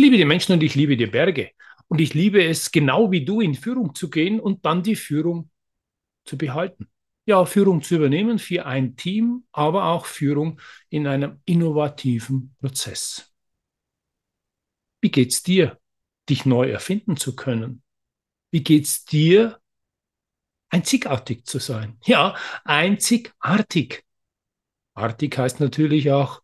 [0.00, 1.52] liebe die Menschen und ich liebe die Berge.
[1.88, 5.50] Und ich liebe es, genau wie du in Führung zu gehen und dann die Führung
[6.24, 6.88] zu behalten.
[7.26, 13.32] Ja, Führung zu übernehmen für ein Team, aber auch Führung in einem innovativen Prozess.
[15.00, 15.78] Wie geht's dir,
[16.28, 17.82] dich neu erfinden zu können?
[18.50, 19.60] Wie geht's dir,
[20.70, 21.98] einzigartig zu sein?
[22.04, 24.04] Ja, einzigartig.
[24.94, 26.42] Artig heißt natürlich auch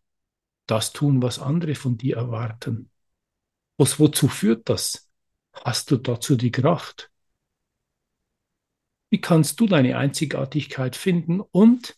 [0.67, 2.89] das tun, was andere von dir erwarten.
[3.77, 5.09] Was, wozu führt das?
[5.53, 7.11] Hast du dazu die Kraft?
[9.09, 11.97] Wie kannst du deine Einzigartigkeit finden und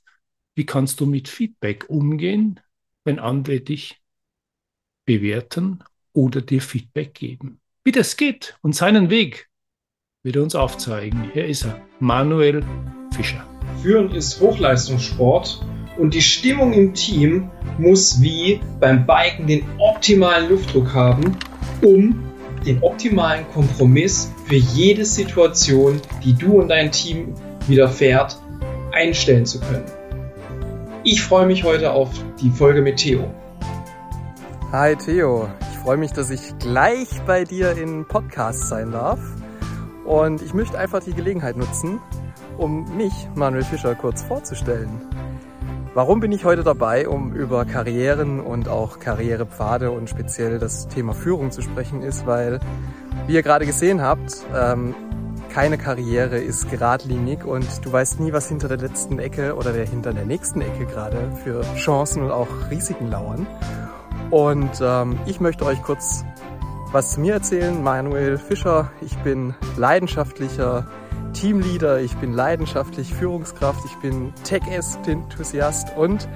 [0.55, 2.59] wie kannst du mit Feedback umgehen,
[3.05, 3.99] wenn andere dich
[5.05, 7.59] bewerten oder dir Feedback geben.
[7.83, 9.49] Wie das geht und seinen Weg
[10.21, 11.31] wird er uns aufzeigen.
[11.33, 12.63] Hier ist er, Manuel
[13.15, 13.43] Fischer.
[13.81, 15.65] Führen ist Hochleistungssport
[15.97, 21.35] und die Stimmung im Team muss wie beim Biken den optimalen Luftdruck haben,
[21.81, 22.23] um
[22.65, 27.33] den optimalen Kompromiss für jede Situation, die du und dein Team
[27.67, 28.37] widerfährt,
[28.91, 29.85] einstellen zu können.
[31.03, 32.09] Ich freue mich heute auf
[32.41, 33.23] die Folge mit Theo.
[34.71, 35.49] Hi Theo,
[35.83, 39.19] freue mich, dass ich gleich bei dir in Podcast sein darf.
[40.05, 41.99] Und ich möchte einfach die Gelegenheit nutzen,
[42.57, 44.89] um mich, Manuel Fischer, kurz vorzustellen.
[45.95, 51.13] Warum bin ich heute dabei, um über Karrieren und auch Karrierepfade und speziell das Thema
[51.13, 52.59] Führung zu sprechen, ist, weil,
[53.25, 54.93] wie ihr gerade gesehen habt, ähm,
[55.49, 59.87] keine Karriere ist geradlinig und du weißt nie, was hinter der letzten Ecke oder der
[59.87, 63.47] hinter der nächsten Ecke gerade für Chancen und auch Risiken lauern.
[64.29, 66.23] Und ähm, ich möchte euch kurz
[66.91, 67.83] was zu mir erzählen.
[67.83, 70.85] Manuel Fischer, ich bin leidenschaftlicher
[71.33, 76.27] Teamleader, ich bin leidenschaftlich Führungskraft, ich bin Tech-Enthusiast und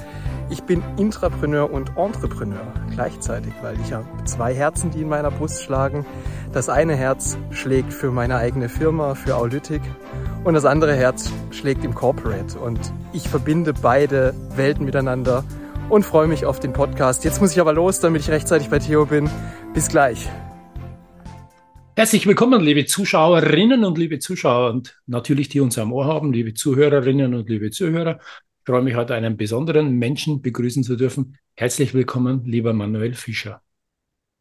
[0.50, 2.62] ich bin Intrapreneur und Entrepreneur
[2.92, 6.06] gleichzeitig, weil ich habe zwei Herzen, die in meiner Brust schlagen.
[6.52, 9.82] Das eine Herz schlägt für meine eigene Firma, für Aulytic
[10.44, 12.80] und das andere Herz schlägt im Corporate und
[13.14, 15.44] ich verbinde beide Welten miteinander
[15.90, 17.24] und freue mich auf den Podcast.
[17.24, 19.30] Jetzt muss ich aber los, damit ich rechtzeitig bei Theo bin.
[19.74, 20.30] Bis gleich.
[21.96, 26.56] Herzlich willkommen, liebe Zuschauerinnen und liebe Zuschauer und natürlich die uns am Ohr haben, liebe
[26.56, 28.20] Zuhörerinnen und liebe Zuhörer.
[28.20, 31.38] Ich freue mich heute einen besonderen Menschen begrüßen zu dürfen.
[31.56, 33.62] Herzlich willkommen, lieber Manuel Fischer.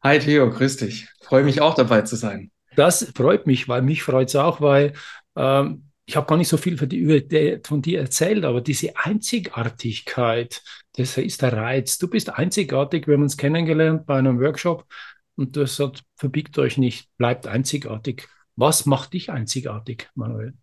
[0.01, 1.07] Hi Theo, grüß dich.
[1.21, 2.49] Freue mich auch dabei zu sein.
[2.75, 4.93] Das freut mich, weil mich freut es auch, weil
[5.35, 10.63] ähm, ich habe gar nicht so viel von dir, von dir erzählt, aber diese Einzigartigkeit,
[10.95, 11.99] das ist der Reiz.
[11.99, 14.87] Du bist einzigartig, wir haben uns kennengelernt bei einem Workshop
[15.35, 18.27] und du hast gesagt, verbiegt euch nicht, bleibt einzigartig.
[18.55, 20.53] Was macht dich einzigartig, Manuel?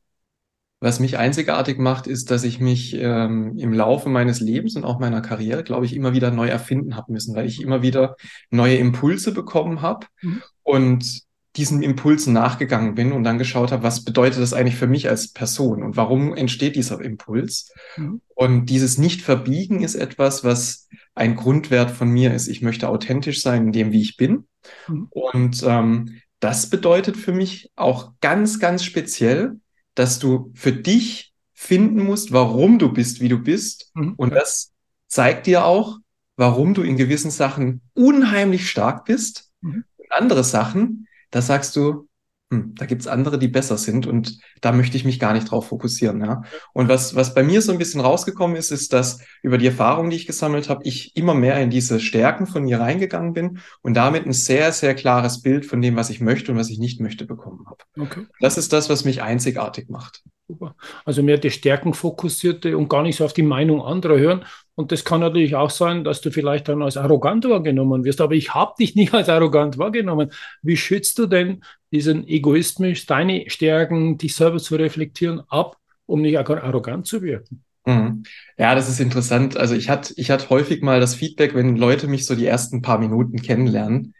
[0.82, 4.98] Was mich einzigartig macht, ist, dass ich mich ähm, im Laufe meines Lebens und auch
[4.98, 8.16] meiner Karriere, glaube ich, immer wieder neu erfinden habe müssen, weil ich immer wieder
[8.50, 10.42] neue Impulse bekommen habe mhm.
[10.62, 11.22] und
[11.56, 15.32] diesen Impulsen nachgegangen bin und dann geschaut habe, was bedeutet das eigentlich für mich als
[15.32, 17.72] Person und warum entsteht dieser Impuls?
[17.96, 18.20] Mhm.
[18.34, 22.46] Und dieses Nicht-Verbiegen ist etwas, was ein Grundwert von mir ist.
[22.46, 24.46] Ich möchte authentisch sein in dem, wie ich bin.
[24.86, 25.08] Mhm.
[25.10, 29.58] Und ähm, das bedeutet für mich auch ganz, ganz speziell,
[29.94, 33.90] dass du für dich finden musst, warum du bist, wie du bist.
[33.94, 34.14] Mhm.
[34.16, 34.72] Und das
[35.08, 35.98] zeigt dir auch,
[36.36, 39.50] warum du in gewissen Sachen unheimlich stark bist.
[39.60, 39.84] Mhm.
[39.98, 42.08] Und andere Sachen, da sagst du,
[42.52, 45.68] hm, da gibt's andere, die besser sind und da möchte ich mich gar nicht drauf
[45.68, 46.20] fokussieren.
[46.20, 46.42] Ja.
[46.72, 50.10] Und was, was bei mir so ein bisschen rausgekommen ist, ist, dass über die Erfahrung,
[50.10, 53.94] die ich gesammelt habe, ich immer mehr in diese Stärken von mir reingegangen bin und
[53.94, 57.00] damit ein sehr, sehr klares Bild von dem, was ich möchte und was ich nicht
[57.00, 57.84] möchte, bekommen habe.
[57.96, 58.26] Okay.
[58.40, 60.24] Das ist das, was mich einzigartig macht.
[60.48, 60.74] Super.
[61.04, 64.44] Also mehr die Stärken fokussierte und gar nicht so auf die Meinung anderer hören.
[64.74, 68.20] Und das kann natürlich auch sein, dass du vielleicht dann als arrogant wahrgenommen wirst.
[68.20, 70.32] Aber ich habe dich nicht als arrogant wahrgenommen.
[70.62, 75.76] Wie schützt du denn diesen Egoismus, deine Stärken, dich selber zu reflektieren, ab,
[76.06, 77.64] um nicht arrogant zu wirken?
[77.86, 78.24] Mhm.
[78.58, 79.56] Ja, das ist interessant.
[79.56, 82.82] Also ich hatte, ich hatte häufig mal das Feedback, wenn Leute mich so die ersten
[82.82, 84.14] paar Minuten kennenlernen,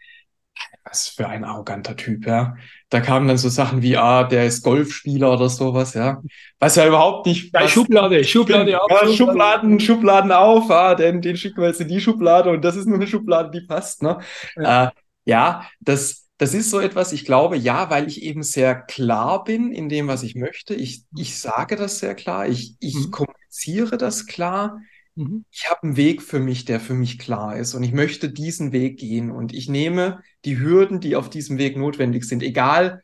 [0.85, 2.57] was für ein arroganter Typ, ja.
[2.89, 6.23] Da kamen dann so Sachen wie, ah, der ist Golfspieler oder sowas, ja.
[6.59, 7.55] Was ja überhaupt nicht.
[7.55, 8.91] Ja, Schublade, Schublade auf.
[8.91, 12.77] Ja, Schubladen, Schubladen auf, ah, denn den schicken wir jetzt in die Schublade und das
[12.77, 14.19] ist nur eine Schublade, die passt, ne?
[14.57, 14.91] Ja, äh,
[15.27, 19.73] ja das, das ist so etwas, ich glaube, ja, weil ich eben sehr klar bin
[19.73, 20.75] in dem, was ich möchte.
[20.75, 23.11] Ich, ich sage das sehr klar, ich, ich Mhm.
[23.11, 24.81] kommuniziere das klar.
[25.17, 25.45] Mhm.
[25.53, 28.73] Ich habe einen Weg für mich, der für mich klar ist und ich möchte diesen
[28.73, 33.03] Weg gehen und ich nehme die Hürden, die auf diesem Weg notwendig sind, egal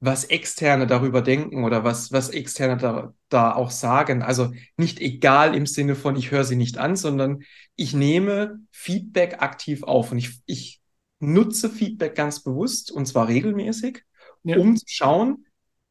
[0.00, 4.22] was Externe darüber denken oder was, was Externe da, da auch sagen.
[4.22, 7.42] Also nicht egal im Sinne von, ich höre sie nicht an, sondern
[7.74, 10.77] ich nehme Feedback aktiv auf und ich, ich
[11.20, 14.04] nutze Feedback ganz bewusst und zwar regelmäßig,
[14.44, 14.56] Ja.
[14.58, 15.46] um zu schauen,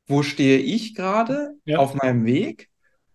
[0.07, 1.79] wo stehe ich gerade Ja.
[1.79, 2.69] auf meinem Weg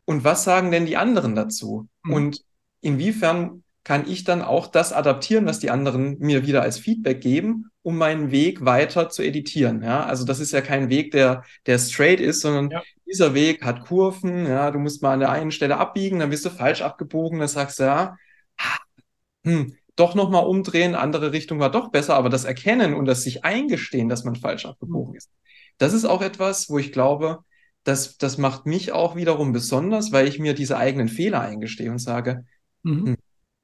[0.04, 1.88] und was sagen denn die anderen dazu?
[2.02, 2.12] Mhm.
[2.12, 2.44] Und
[2.80, 7.70] inwiefern kann ich dann auch das adaptieren, was die anderen mir wieder als Feedback geben,
[7.82, 9.82] um meinen Weg weiter zu editieren.
[9.82, 12.82] Ja, also das ist ja kein Weg, der, der straight ist, sondern Ja.
[13.06, 14.46] dieser Weg hat Kurven.
[14.46, 17.48] Ja, du musst mal an der einen Stelle abbiegen, dann bist du falsch abgebogen, dann
[17.48, 18.16] sagst du, ja,
[19.44, 23.44] hm, doch nochmal umdrehen, andere Richtung war doch besser, aber das Erkennen und das sich
[23.44, 25.30] eingestehen, dass man falsch abgebogen ist,
[25.78, 27.40] das ist auch etwas, wo ich glaube,
[27.84, 31.98] das, das macht mich auch wiederum besonders, weil ich mir diese eigenen Fehler eingestehe und
[31.98, 32.44] sage,
[32.84, 33.16] Mhm.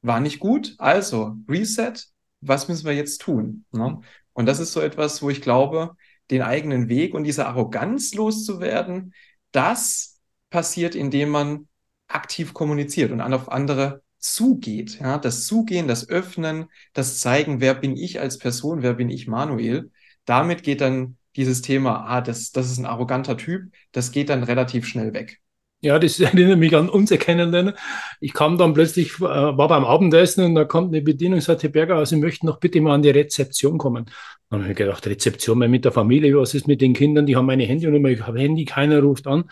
[0.02, 1.94] war nicht gut, also Reset,
[2.40, 3.64] was müssen wir jetzt tun?
[3.72, 4.00] Ne?
[4.32, 5.96] Und das ist so etwas, wo ich glaube,
[6.30, 9.12] den eigenen Weg und diese Arroganz loszuwerden,
[9.50, 10.20] das
[10.50, 11.68] passiert, indem man
[12.06, 14.98] aktiv kommuniziert und an- auf andere zugeht.
[15.00, 15.18] Ja?
[15.18, 19.90] Das Zugehen, das Öffnen, das Zeigen, wer bin ich als Person, wer bin ich Manuel.
[20.24, 24.42] Damit geht dann dieses Thema, ah, das, das ist ein arroganter Typ, das geht dann
[24.42, 25.40] relativ schnell weg.
[25.80, 27.74] Ja, das erinnert mich an unser Kennenlernen.
[28.20, 31.68] Ich kam dann plötzlich, äh, war beim Abendessen und da kommt eine Bedienung und sagte,
[31.68, 34.06] Berger, Sie möchten noch bitte mal an die Rezeption kommen.
[34.50, 37.26] Dann habe ich gedacht, Rezeption mit der Familie, was ist mit den Kindern?
[37.26, 39.44] Die haben meine Handynummer, ich habe Handy, keiner ruft an.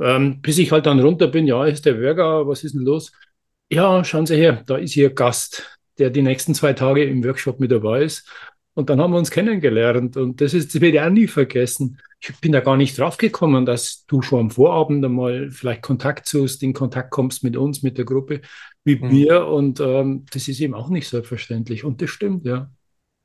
[0.00, 3.12] Ähm, bis ich halt dann runter bin, ja, ist der Berger, was ist denn los?
[3.70, 7.60] Ja, schauen Sie her, da ist Ihr Gast, der die nächsten zwei Tage im Workshop
[7.60, 8.26] mit dabei ist.
[8.74, 11.98] Und dann haben wir uns kennengelernt und das ist, das werde ich auch nie vergessen.
[12.20, 16.26] Ich bin da gar nicht drauf gekommen, dass du schon am Vorabend einmal vielleicht Kontakt
[16.28, 18.40] suchst, in Kontakt kommst mit uns, mit der Gruppe,
[18.84, 19.08] mit Mhm.
[19.08, 22.70] mir und ähm, das ist eben auch nicht selbstverständlich und das stimmt, ja.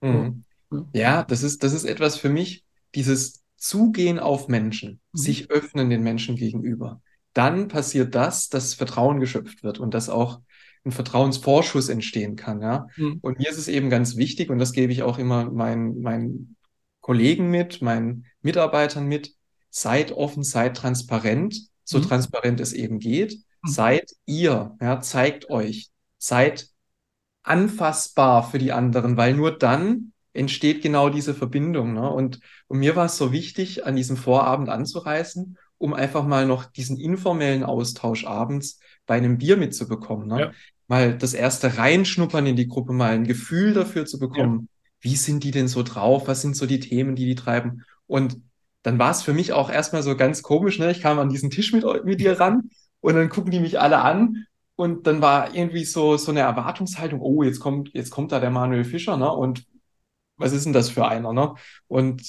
[0.01, 0.43] Mhm.
[0.71, 0.85] Ja.
[0.93, 2.63] Ja, das ist, das ist etwas für mich,
[2.95, 5.17] dieses Zugehen auf Menschen, Mhm.
[5.19, 6.99] sich öffnen den Menschen gegenüber.
[7.33, 10.41] Dann passiert das, dass Vertrauen geschöpft wird und dass auch
[10.85, 12.87] ein Vertrauensvorschuss entstehen kann, ja.
[12.97, 13.19] Mhm.
[13.21, 16.55] Und mir ist es eben ganz wichtig, und das gebe ich auch immer meinen, meinen
[16.99, 19.33] Kollegen mit, meinen Mitarbeitern mit,
[19.69, 22.03] seid offen, seid transparent, so Mhm.
[22.03, 23.39] transparent es eben geht.
[23.63, 23.69] Mhm.
[23.69, 26.67] Seid ihr, ja, zeigt euch, seid
[27.43, 31.93] anfassbar für die anderen, weil nur dann entsteht genau diese Verbindung.
[31.93, 32.09] Ne?
[32.09, 36.63] Und, und mir war es so wichtig, an diesem Vorabend anzureißen, um einfach mal noch
[36.63, 40.29] diesen informellen Austausch abends bei einem Bier mitzubekommen.
[40.29, 40.39] Ne?
[40.39, 40.51] Ja.
[40.87, 44.69] Mal das erste Reinschnuppern in die Gruppe, mal ein Gefühl dafür zu bekommen,
[45.01, 47.83] wie sind die denn so drauf, was sind so die Themen, die die treiben.
[48.07, 48.37] Und
[48.81, 50.89] dann war es für mich auch erstmal so ganz komisch, ne?
[50.89, 52.69] Ich kam an diesen Tisch mit, mit dir ran
[53.01, 54.45] und dann gucken die mich alle an
[54.77, 58.51] und dann war irgendwie so, so eine Erwartungshaltung, oh, jetzt kommt, jetzt kommt da der
[58.51, 59.29] Manuel Fischer, ne?
[59.29, 59.65] Und
[60.37, 61.55] was ist denn das für einer, ne?
[61.87, 62.23] Und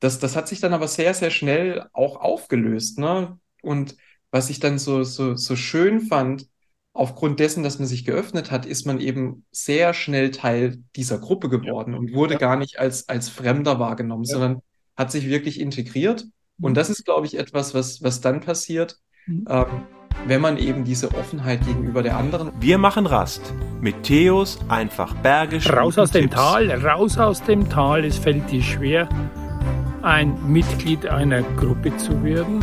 [0.00, 3.38] das, das hat sich dann aber sehr, sehr schnell auch aufgelöst, ne?
[3.62, 3.96] Und
[4.30, 6.46] was ich dann so, so, so schön fand,
[6.92, 11.48] aufgrund dessen, dass man sich geöffnet hat, ist man eben sehr schnell Teil dieser Gruppe
[11.48, 12.38] geworden und wurde Ja.
[12.38, 14.34] gar nicht als, als Fremder wahrgenommen, Ja.
[14.34, 14.62] sondern
[14.96, 16.24] hat sich wirklich integriert.
[16.58, 16.64] Mhm.
[16.66, 19.44] Und das ist, glaube ich, etwas, was, was dann passiert, Mhm.
[19.48, 19.66] ähm,
[20.26, 25.68] wenn man eben diese Offenheit gegenüber der anderen Wir machen Rast mit Theos einfach bergisch.
[25.72, 26.34] Raus aus dem Tipps.
[26.36, 28.04] Tal, raus aus dem Tal.
[28.04, 29.08] Es fällt dir schwer,
[30.04, 32.60] ein Mitglied einer Gruppe zu werden.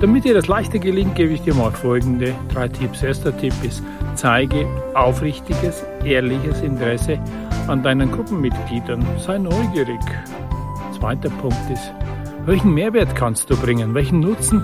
[0.00, 3.02] Damit dir das leichter gelingt, gebe ich dir mal folgende drei Tipps.
[3.02, 3.82] Erster Tipp ist,
[4.14, 7.18] zeige aufrichtiges, ehrliches Interesse
[7.68, 9.04] an deinen Gruppenmitgliedern.
[9.18, 10.00] Sei neugierig.
[10.98, 11.92] Zweiter Punkt ist,
[12.46, 13.94] welchen Mehrwert kannst du bringen?
[13.94, 14.62] Welchen Nutzen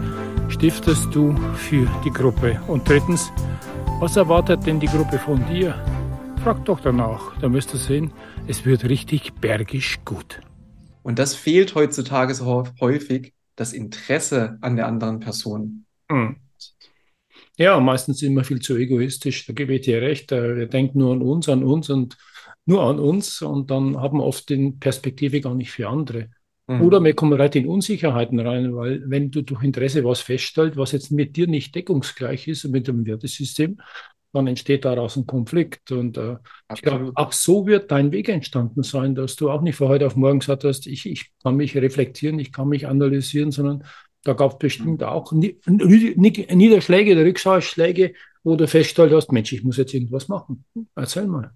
[0.49, 2.61] stiftest du für die Gruppe?
[2.67, 3.33] Und drittens,
[3.99, 5.75] was erwartet denn die Gruppe von dir?
[6.45, 8.13] Frag doch danach, dann wirst du sehen,
[8.47, 10.41] es wird richtig bergisch gut.
[11.03, 15.85] Und das fehlt heutzutage so häufig, das Interesse an der anderen Person.
[16.11, 16.37] Hm.
[17.57, 20.33] Ja, meistens sind wir viel zu egoistisch, da gebe ich dir recht.
[20.33, 22.17] Äh, Wir denken nur an uns, an uns und
[22.65, 26.31] nur an uns und dann haben wir oft die Perspektive gar nicht für andere.
[26.69, 26.83] Mhm.
[26.83, 30.93] Oder wir kommen halt in Unsicherheiten rein, weil wenn du durch Interesse was feststellst, was
[30.93, 33.79] jetzt mit dir nicht deckungsgleich ist und mit dem Wertesystem,
[34.33, 35.91] dann entsteht daraus ein Konflikt.
[35.91, 36.37] Und äh,
[36.75, 40.07] ich glaube, auch so wird dein Weg entstanden sein, dass du auch nicht von heute
[40.07, 43.85] auf morgen gesagt hast, ich, ich kann mich reflektieren, ich kann mich analysieren, sondern
[44.23, 49.53] da gab es bestimmt auch Ni- Ni- Niederschläge oder Rückschläge, wo du festgestellt hast, Mensch,
[49.53, 50.65] ich muss jetzt irgendwas machen.
[50.95, 51.53] Erzähl mal.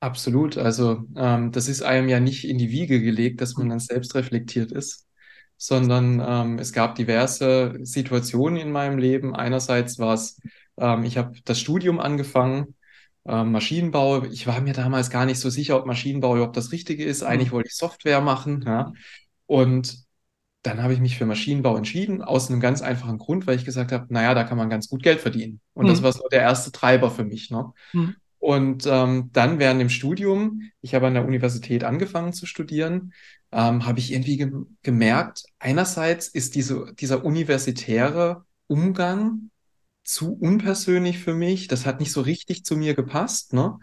[0.00, 0.56] Absolut.
[0.56, 4.14] Also ähm, das ist einem ja nicht in die Wiege gelegt, dass man dann selbst
[4.14, 5.08] reflektiert ist,
[5.56, 9.34] sondern ähm, es gab diverse Situationen in meinem Leben.
[9.34, 10.40] Einerseits war es,
[10.80, 12.74] ähm, ich habe das Studium angefangen,
[13.26, 14.24] ähm, Maschinenbau.
[14.24, 17.22] Ich war mir damals gar nicht so sicher, ob Maschinenbau überhaupt das Richtige ist.
[17.22, 18.92] Eigentlich wollte ich Software machen, ja.
[19.46, 20.04] Und
[20.62, 23.92] dann habe ich mich für Maschinenbau entschieden, aus einem ganz einfachen Grund, weil ich gesagt
[23.92, 25.60] habe, naja, da kann man ganz gut Geld verdienen.
[25.74, 26.04] Und das Mhm.
[26.04, 27.50] war so der erste Treiber für mich.
[27.50, 27.72] Ne?
[27.92, 28.16] Mhm.
[28.38, 33.12] Und ähm, dann während dem Studium, ich habe an der Universität angefangen zu studieren,
[33.50, 39.50] ähm, habe ich irgendwie ge gemerkt, einerseits ist diese, dieser universitäre Umgang
[40.08, 41.68] zu unpersönlich für mich.
[41.68, 43.52] Das hat nicht so richtig zu mir gepasst.
[43.52, 43.78] Ne?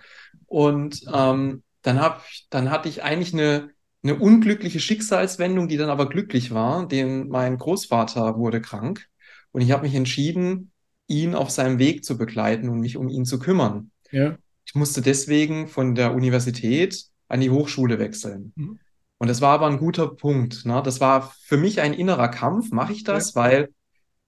[0.48, 3.70] Und ähm, dann hab, dann hatte ich eigentlich eine,
[4.04, 6.88] eine unglückliche Schicksalswendung, die dann aber glücklich war.
[6.88, 9.06] Den, mein Großvater wurde krank
[9.52, 10.72] und ich habe mich entschieden,
[11.06, 13.92] ihn auf seinem Weg zu begleiten und mich um ihn zu kümmern.
[14.10, 14.36] Ja.
[14.66, 18.52] Ich musste deswegen von der Universität an die Hochschule wechseln.
[18.56, 18.80] Mhm.
[19.20, 20.66] Und das war aber ein guter Punkt.
[20.66, 20.82] Ne?
[20.84, 22.72] Das war für mich ein innerer Kampf.
[22.72, 23.70] Mache ich das, weil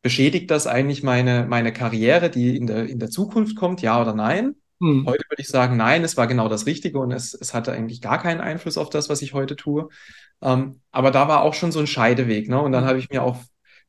[0.02, 4.14] beschädigt das eigentlich meine, meine Karriere, die in der, in der Zukunft kommt, ja oder
[4.14, 4.56] nein?
[4.80, 5.06] Mhm.
[5.08, 8.02] Heute würde ich sagen, nein, es war genau das Richtige und es, es hatte eigentlich
[8.02, 9.90] gar keinen Einfluss auf das, was ich heute tue.
[10.42, 12.48] Ähm, aber da war auch schon so ein Scheideweg.
[12.48, 12.62] Ne?
[12.62, 13.38] Und dann habe ich mir auch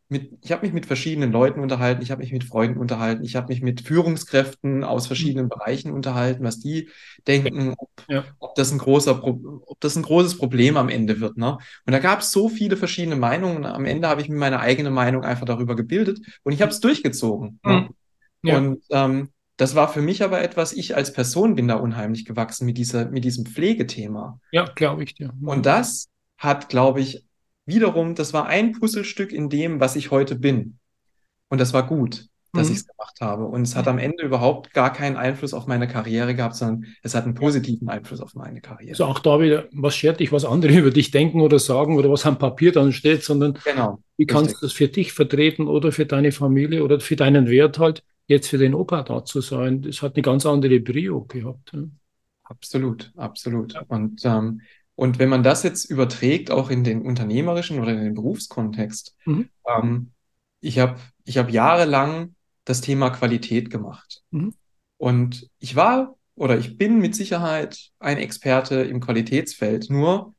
[0.08, 3.36] mit, ich habe mich mit verschiedenen Leuten unterhalten, ich habe mich mit Freunden unterhalten, ich
[3.36, 6.88] habe mich mit Führungskräften aus verschiedenen Bereichen unterhalten, was die
[7.26, 8.24] denken, ob, Ja.
[8.38, 11.36] ob das ein großer, Pro- ob das ein großes Problem am Ende wird.
[11.36, 11.58] Ne?
[11.84, 13.66] Und da gab es so viele verschiedene Meinungen.
[13.66, 16.80] Am Ende habe ich mir meine eigene Meinung einfach darüber gebildet und ich habe es
[16.80, 17.60] durchgezogen.
[17.64, 17.72] Ne?
[17.72, 17.88] Mhm.
[18.42, 18.56] Ja.
[18.56, 22.64] Und ähm, das war für mich aber etwas, ich als Person bin da unheimlich gewachsen
[22.64, 24.40] mit dieser, mit diesem Pflegethema.
[24.52, 25.32] Ja, glaube ich dir.
[25.38, 25.48] Mhm.
[25.48, 27.24] Und das hat, glaube ich,
[27.68, 30.78] wiederum, das war ein Puzzlestück in dem, was ich heute bin.
[31.48, 32.72] Und das war gut, dass Mhm.
[32.74, 33.44] ich es gemacht habe.
[33.46, 37.14] Und es hat am Ende überhaupt gar keinen Einfluss auf meine Karriere gehabt, sondern es
[37.14, 38.90] hat einen positiven Einfluss auf meine Karriere.
[38.90, 42.10] Also auch da wieder, was schert dich, was andere über dich denken oder sagen oder
[42.10, 44.02] was am Papier dann steht, sondern Genau.
[44.16, 44.60] wie kannst richtig.
[44.60, 48.48] du das für dich vertreten oder für deine Familie oder für deinen Wert halt, jetzt
[48.48, 49.82] für den Opa da zu sein.
[49.82, 51.72] Das hat eine ganz andere Brio gehabt.
[51.72, 51.84] Ja.
[52.44, 53.74] Absolut, absolut.
[53.88, 54.62] Und, ähm,
[54.98, 59.48] und wenn man das jetzt überträgt, auch in den unternehmerischen oder in den Berufskontext, Mhm.
[59.64, 60.10] ähm,
[60.60, 64.22] ich habe ich hab jahrelang das Thema Qualität gemacht.
[64.32, 64.54] Mhm.
[64.96, 69.88] Und ich war oder ich bin mit Sicherheit ein Experte im Qualitätsfeld.
[69.88, 70.34] Nur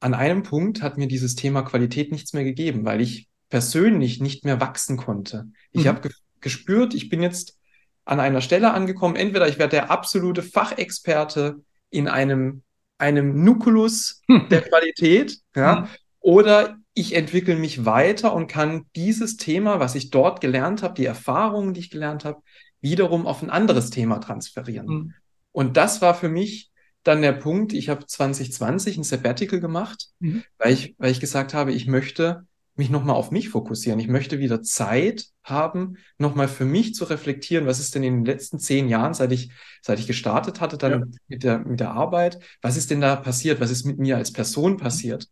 [0.00, 4.44] an einem Punkt hat mir dieses Thema Qualität nichts mehr gegeben, weil ich persönlich nicht
[4.44, 5.46] mehr wachsen konnte.
[5.72, 5.88] Ich Mhm.
[5.88, 6.10] habe ge
[6.42, 7.56] gespürt, ich bin jetzt
[8.04, 12.62] an einer Stelle angekommen, entweder ich werde der absolute Fachexperte in einem,
[12.98, 15.86] einem Nukulus der Qualität, ja, Mhm.
[16.20, 21.04] oder ich entwickle mich weiter und kann dieses Thema, was ich dort gelernt habe, die
[21.04, 22.40] Erfahrungen, die ich gelernt habe,
[22.80, 24.86] wiederum auf ein anderes Thema transferieren.
[24.86, 25.14] Mhm.
[25.52, 26.70] Und das war für mich
[27.02, 30.42] dann der Punkt, ich habe 2020 ein Sabbatical gemacht, Mhm.
[30.58, 32.46] weil ich, weil ich gesagt habe, ich möchte
[32.78, 33.98] mich nochmal auf mich fokussieren.
[34.00, 38.24] Ich möchte wieder Zeit haben, nochmal für mich zu reflektieren, was ist denn in den
[38.24, 39.50] letzten zehn Jahren, seit ich,
[39.82, 41.06] seit ich gestartet hatte, dann Ja.
[41.28, 43.60] mit der, mit der Arbeit, was ist denn da passiert?
[43.60, 45.28] Was ist mit mir als Person passiert?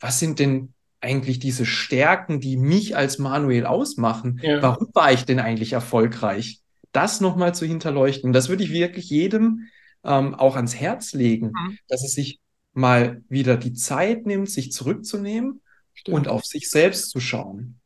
[0.00, 4.40] Was sind denn eigentlich diese Stärken, die mich als Manuel ausmachen?
[4.42, 4.62] Ja.
[4.62, 6.60] Warum war ich denn eigentlich erfolgreich?
[6.92, 8.32] Das nochmal zu hinterleuchten.
[8.32, 9.68] Das würde ich wirklich jedem
[10.04, 11.78] ähm, auch ans Herz legen, Mhm.
[11.88, 12.40] dass es sich
[12.72, 15.60] mal wieder die Zeit nimmt, sich zurückzunehmen
[15.98, 16.16] Stimmt.
[16.16, 17.80] und auf sich selbst zu schauen.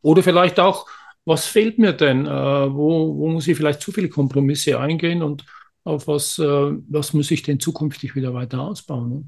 [0.00, 0.86] Oder vielleicht auch,
[1.24, 2.24] was fehlt mir denn?
[2.26, 5.44] Äh, wo, wo muss ich vielleicht zu viele Kompromisse eingehen und
[5.84, 9.10] auf was, äh, was muss ich denn zukünftig wieder weiter ausbauen?
[9.10, 9.24] Ne?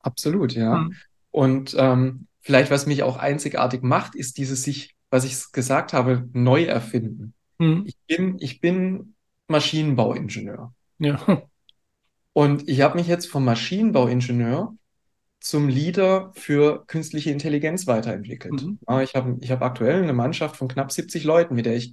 [0.00, 0.78] Absolut, ja.
[0.78, 0.94] Mhm.
[1.30, 6.28] Und ähm, vielleicht, was mich auch einzigartig macht, ist dieses sich, was ich gesagt habe,
[6.32, 7.34] neu erfinden.
[7.58, 7.84] Mhm.
[7.86, 9.14] Ich bin, ich bin
[9.48, 10.72] Maschinenbauingenieur.
[10.98, 11.42] Ja.
[12.32, 14.74] Und ich habe mich jetzt vom Maschinenbauingenieur
[15.40, 18.62] zum Leader für künstliche Intelligenz weiterentwickelt.
[18.62, 18.78] Mhm.
[19.02, 21.92] Ich habe ich hab aktuell eine Mannschaft von knapp 70 Leuten, mit der ich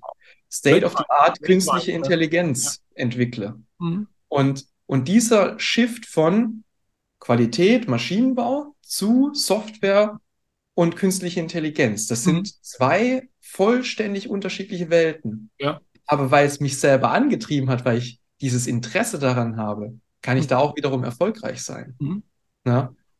[0.52, 1.92] State of the Art künstliche.
[1.92, 3.60] Intelligenz entwickle.
[3.80, 4.08] Mhm.
[4.28, 6.64] Und, und dieser Shift von
[7.20, 10.20] Qualität, Maschinenbau zu Software
[10.74, 12.52] und künstliche Intelligenz, das sind Mhm.
[12.62, 15.52] zwei vollständig unterschiedliche Welten.
[15.60, 15.80] Ja.
[16.06, 20.46] Aber weil es mich selber angetrieben hat, weil ich dieses Interesse daran habe, kann ich
[20.46, 20.50] Mhm.
[20.50, 21.96] da auch wiederum erfolgreich sein.
[22.00, 22.24] Mhm.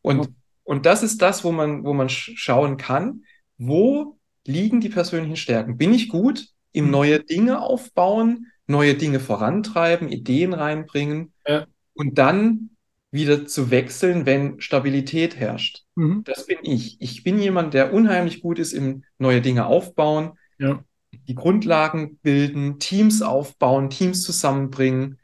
[0.04, 0.30] Und,
[0.64, 3.24] und das ist das, wo man, wo man sch- schauen kann,
[3.58, 5.78] wo liegen die persönlichen Stärken?
[5.78, 6.92] Bin ich gut im Mhm.
[6.92, 11.66] neue Dinge aufbauen, neue Dinge vorantreiben, Ideen reinbringen Ja.
[11.96, 12.70] und dann
[13.12, 15.84] wieder zu wechseln, wenn Stabilität herrscht?
[15.96, 16.24] Mhm.
[16.26, 16.98] Das bin ich.
[17.02, 20.84] Ich bin jemand, der unheimlich gut ist im neue Dinge aufbauen, Ja.
[21.12, 25.20] die Grundlagen bilden, Teams aufbauen, Teams zusammenbringen.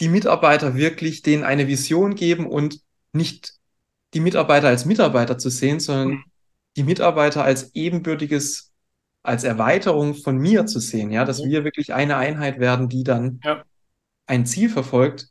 [0.00, 2.80] die Mitarbeiter wirklich denen eine Vision geben und
[3.12, 3.54] nicht
[4.14, 6.24] die Mitarbeiter als Mitarbeiter zu sehen, sondern mhm.
[6.76, 8.72] die Mitarbeiter als ebenbürtiges,
[9.22, 11.50] als Erweiterung von mir zu sehen, ja, dass mhm.
[11.50, 13.64] wir wirklich eine Einheit werden, die dann ja.
[14.26, 15.28] ein Ziel verfolgt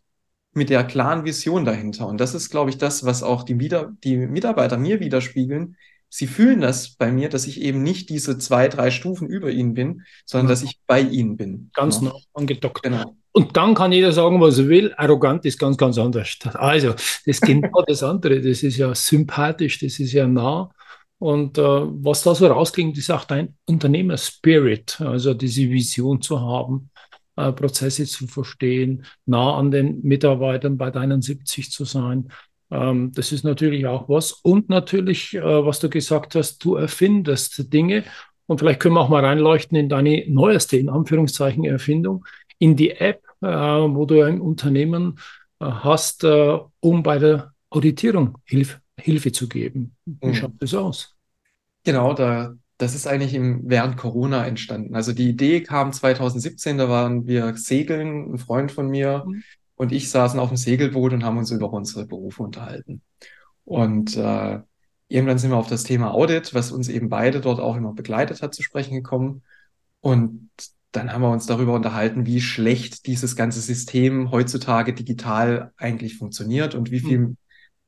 [0.53, 2.07] mit der klaren Vision dahinter.
[2.07, 5.77] Und das ist, glaube ich, das, was auch die, Wieder die Mitarbeiter mir widerspiegeln.
[6.15, 9.73] Sie fühlen das bei mir, dass ich eben nicht diese zwei, drei Stufen über ihnen
[9.73, 11.71] bin, sondern dass ich bei ihnen bin.
[11.73, 12.11] Ganz genau.
[12.11, 12.83] nah angedockt.
[12.83, 13.15] Genau.
[13.31, 14.93] Und dann kann jeder sagen, was er will.
[14.95, 16.37] Arrogant ist ganz, ganz anders.
[16.53, 18.39] Also, das ist genau das andere.
[18.41, 20.69] Das ist ja sympathisch, das ist ja nah.
[21.17, 26.91] Und äh, was da so rausklingt, ist auch dein Unternehmer-Spirit, also diese Vision zu haben,
[27.37, 32.29] äh, Prozesse zu verstehen, nah an den Mitarbeitern bei deinen 70 zu sein.
[32.73, 34.31] Ähm, das ist natürlich auch was.
[34.31, 38.03] Und natürlich, äh, was du gesagt hast, du erfindest Dinge.
[38.47, 42.25] Und vielleicht können wir auch mal reinleuchten in deine neueste, in Anführungszeichen, Erfindung
[42.57, 45.19] in die App, äh, wo du ein Unternehmen
[45.59, 49.95] äh, hast, äh, um bei der Auditierung Hilf Hilfe zu geben.
[50.05, 50.33] Wie mhm.
[50.35, 51.15] schaut das aus?
[51.83, 54.95] Genau, da, das ist eigentlich im, während Corona entstanden.
[54.95, 59.43] Also die Idee kam 2017, da waren wir segeln, ein Freund von mir mhm.
[59.75, 63.01] Und ich saßen auf dem Segelboot und haben uns über unsere Berufe unterhalten.
[63.65, 64.59] Und äh,
[65.07, 68.41] irgendwann sind wir auf das Thema Audit, was uns eben beide dort auch immer begleitet
[68.41, 69.43] hat, zu sprechen gekommen.
[70.01, 70.49] Und
[70.91, 76.75] dann haben wir uns darüber unterhalten, wie schlecht dieses ganze System heutzutage digital eigentlich funktioniert
[76.75, 77.37] und wie viel mhm.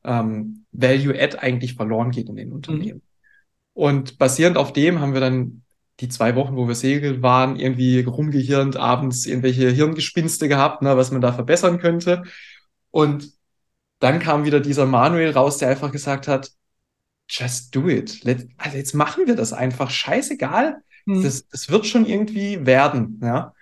[0.03, 2.99] ähm, Value-Add eigentlich verloren geht in den Unternehmen.
[2.99, 3.01] Mhm.
[3.73, 5.61] Und basierend auf dem haben wir dann
[5.99, 11.11] die zwei Wochen, wo wir segeln waren, irgendwie rumgehirnt, abends irgendwelche Hirngespinste gehabt, ne, was
[11.11, 12.23] man da verbessern könnte.
[12.91, 13.31] Und
[13.99, 16.51] dann kam wieder dieser Manuel raus, der einfach gesagt hat,
[17.29, 18.23] just do it.
[18.23, 19.89] Let, also jetzt machen wir das einfach.
[19.89, 21.23] Scheißegal, hm.
[21.23, 23.53] Das, das wird schon irgendwie werden, ja.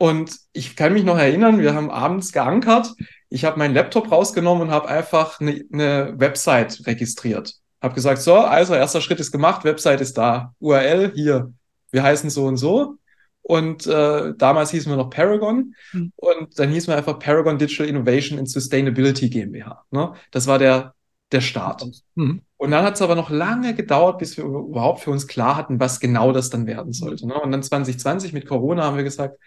[0.00, 2.94] Und ich kann mich noch erinnern, wir haben abends geankert.
[3.30, 7.54] Ich habe meinen Laptop rausgenommen und habe einfach eine, eine Website registriert.
[7.82, 11.52] Habe gesagt, so, also erster Schritt ist gemacht, Website ist da, URL hier,
[11.90, 12.96] wir heißen so und so.
[13.42, 16.12] Und äh, damals hießen wir noch Paragon mhm.
[16.16, 19.84] und dann hießen wir einfach Paragon Digital Innovation and Sustainability GmbH.
[19.90, 20.12] Ne?
[20.30, 20.94] Das war der,
[21.32, 21.86] der Start.
[22.14, 22.42] Mhm.
[22.58, 25.80] Und dann hat es aber noch lange gedauert, bis wir überhaupt für uns klar hatten,
[25.80, 27.26] was genau das dann werden sollte.
[27.26, 27.40] Ne?
[27.40, 29.38] Und dann 2020 mit Corona haben wir gesagt,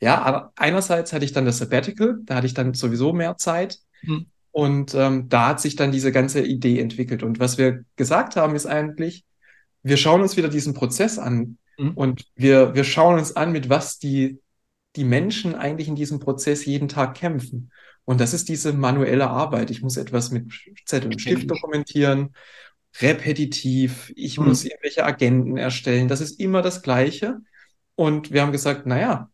[0.00, 3.78] ja, einerseits hatte ich dann das Sabbatical, da hatte ich dann sowieso mehr Zeit.
[4.02, 4.26] Mhm.
[4.50, 7.22] Und ähm, da hat sich dann diese ganze Idee entwickelt.
[7.22, 9.24] Und was wir gesagt haben, ist eigentlich,
[9.82, 11.92] wir schauen uns wieder diesen Prozess an mhm.
[11.92, 14.40] und wir, wir schauen uns an, mit was die,
[14.96, 17.70] die Menschen eigentlich in diesem Prozess jeden Tag kämpfen.
[18.04, 19.70] Und das ist diese manuelle Arbeit.
[19.70, 20.52] Ich muss etwas mit
[20.86, 22.34] Zettel und Stift dokumentieren,
[23.00, 24.12] repetitiv.
[24.16, 24.46] Ich mhm.
[24.46, 26.08] muss irgendwelche Agenten erstellen.
[26.08, 27.40] Das ist immer das Gleiche.
[27.94, 29.30] Und wir haben gesagt, naja,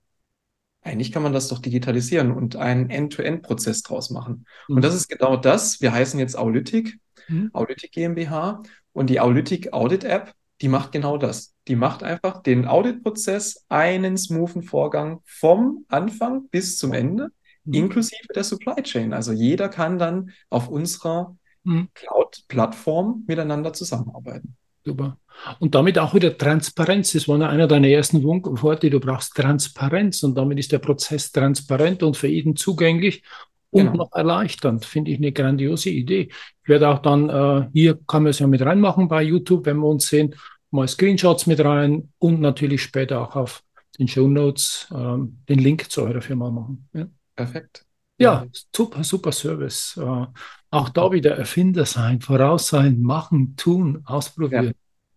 [0.83, 4.47] eigentlich kann man das doch digitalisieren und einen End-to-End-Prozess draus machen.
[4.69, 4.77] Mhm.
[4.77, 5.81] Und das ist genau das.
[5.81, 7.51] Wir heißen jetzt Aulytic, mhm.
[7.53, 8.63] Aulytic GmbH.
[8.93, 11.55] Und die Aulytic Audit App, die macht genau das.
[11.69, 17.31] Die macht einfach den Audit-Prozess einen smoothen Vorgang vom Anfang bis zum Ende
[17.65, 17.75] mhm.
[17.75, 19.13] inklusive der Supply Chain.
[19.13, 21.89] Also jeder kann dann auf unserer mhm.
[21.95, 24.57] Cloud-Plattform miteinander zusammenarbeiten.
[24.85, 25.19] Super.
[25.61, 27.13] Und damit auch wieder Transparenz.
[27.13, 28.91] Das war einer deiner ersten Worte.
[28.91, 33.23] Du brauchst Transparenz und damit ist der Prozess transparent und für jeden zugänglich
[33.71, 34.05] und genau.
[34.05, 34.85] noch erleichternd.
[34.85, 36.29] Finde ich eine grandiose Idee.
[36.63, 39.79] Ich werde auch dann, äh, hier kann man es ja mit reinmachen bei YouTube, wenn
[39.79, 40.35] wir uns sehen,
[40.73, 43.63] mal Screenshots mit rein und natürlich später auch auf
[43.99, 45.17] den Show Notes äh,
[45.49, 46.89] den Link zu eurer Firma machen.
[46.93, 47.07] Ja.
[47.37, 47.85] Perfekt.
[48.19, 49.97] Ja, super, super Service.
[49.97, 50.27] Uh,
[50.71, 54.67] auch da wieder Erfinder sein, voraus sein, machen, tun, ausprobieren.
[54.67, 54.73] Ja.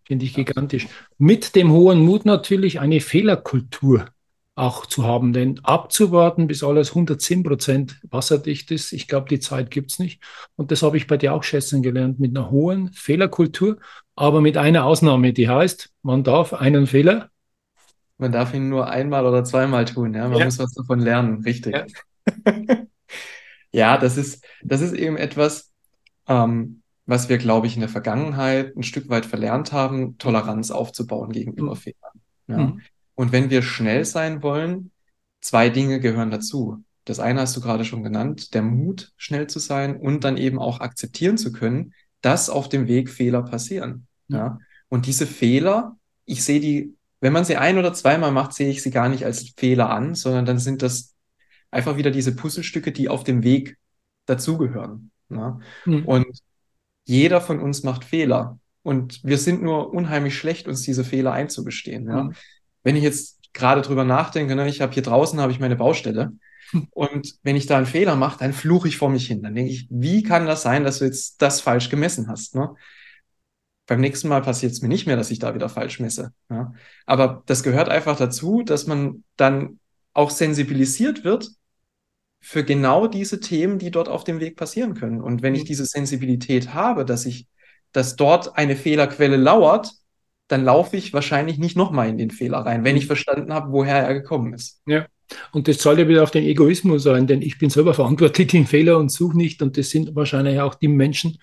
[0.05, 0.87] Finde ich gigantisch.
[1.17, 4.07] Mit dem hohen Mut natürlich eine Fehlerkultur
[4.55, 9.69] auch zu haben, denn abzuwarten, bis alles 110 Prozent wasserdicht ist, ich glaube, die Zeit
[9.69, 10.23] gibt es nicht.
[10.55, 13.77] Und das habe ich bei dir auch schätzen gelernt, mit einer hohen Fehlerkultur,
[14.15, 17.30] aber mit einer Ausnahme, die heißt, man darf einen Fehler
[18.17, 20.28] man darf ihn nur einmal oder zweimal tun, ja.
[20.28, 20.45] Man ja.
[20.45, 21.75] muss was davon lernen, richtig.
[21.75, 21.86] Ja,
[23.71, 25.71] ja das ist, das ist eben etwas,
[26.28, 31.32] ähm, was wir, glaube ich, in der Vergangenheit ein Stück weit verlernt haben, Toleranz aufzubauen
[31.32, 31.78] gegenüber mhm.
[31.78, 32.21] Fehlern.
[32.47, 32.58] Ja.
[32.58, 32.82] Mhm.
[33.15, 34.91] Und wenn wir schnell sein wollen,
[35.41, 36.84] zwei Dinge gehören dazu.
[37.04, 40.58] Das eine hast du gerade schon genannt, der Mut, schnell zu sein und dann eben
[40.58, 44.08] auch akzeptieren zu können, dass auf dem Weg Fehler passieren.
[44.28, 44.38] Ja.
[44.38, 44.60] ja.
[44.89, 48.84] Und diese Fehler, ich sehe die wenn man sie ein oder zweimal macht, sehe ich
[48.84, 51.15] sie gar nicht als Fehler an, sondern dann sind das
[51.71, 53.78] einfach wieder diese Puzzlestücke, die auf dem Weg
[54.28, 55.10] dazugehören.
[55.30, 55.60] Ne?
[55.86, 56.06] Mhm.
[56.06, 56.28] Und
[57.06, 58.60] jeder von uns macht Fehler.
[58.84, 62.08] Und wir sind nur unheimlich schlecht, uns diese Fehler einzugestehen.
[62.08, 62.25] Ja?
[62.25, 62.34] Mhm.
[62.84, 66.34] Wenn ich jetzt gerade drüber nachdenke, ne, ich habe hier draußen habe ich meine Baustelle
[66.91, 69.41] Und wenn ich da einen Fehler mache, dann fluche ich vor mich hin.
[69.43, 72.55] Dann denke ich, wie kann das sein, dass du jetzt das falsch gemessen hast?
[72.55, 72.73] Ne?
[73.88, 76.33] Beim nächsten Mal passiert es mir nicht mehr, dass ich da wieder falsch messe.
[76.49, 76.73] Ja?
[77.05, 79.79] Aber das gehört einfach dazu, dass man dann
[80.13, 81.49] auch sensibilisiert wird
[82.39, 85.21] für genau diese Themen, die dort auf dem Weg passieren können.
[85.21, 85.67] Und wenn ich mhm.
[85.67, 87.47] diese Sensibilität habe, dass ich,
[87.91, 89.91] dass dort eine Fehlerquelle lauert,
[90.47, 93.07] dann laufe ich wahrscheinlich nicht nochmal in den Fehler rein, wenn ich mhm.
[93.07, 94.81] verstanden habe, woher er gekommen ist.
[94.85, 95.07] Ja.
[95.51, 98.67] Und das zahlt ja wieder auf den Egoismus sein, denn ich bin selber verantwortlich den
[98.67, 99.61] Fehler und suche nicht.
[99.61, 101.39] Und das sind wahrscheinlich auch die Menschen,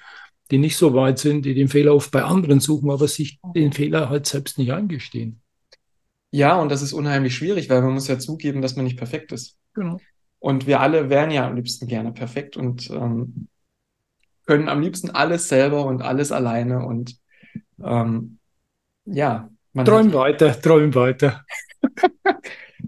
[0.50, 3.72] die nicht so weit sind, die den Fehler oft bei anderen suchen, aber sich den
[3.72, 5.40] Fehler halt selbst nicht eingestehen.
[6.30, 9.32] Ja, und das ist unheimlich schwierig, weil man muss ja zugeben, dass man nicht perfekt
[9.32, 9.58] ist.
[9.74, 10.00] Genau.
[10.38, 13.48] Und wir alle wären ja am liebsten gerne perfekt und ähm,
[14.46, 17.16] können am liebsten alles selber und alles alleine und
[17.82, 18.38] ähm,
[19.04, 19.48] ja.
[19.72, 21.44] Man träum hat, weiter, träum weiter.